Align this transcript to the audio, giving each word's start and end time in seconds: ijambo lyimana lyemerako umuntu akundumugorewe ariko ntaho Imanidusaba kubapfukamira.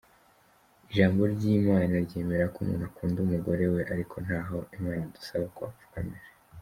ijambo 0.87 1.21
lyimana 1.35 1.95
lyemerako 2.09 2.55
umuntu 2.61 2.85
akundumugorewe 2.89 3.79
ariko 3.93 4.15
ntaho 4.25 4.57
Imanidusaba 4.77 5.45
kubapfukamira. 5.55 6.27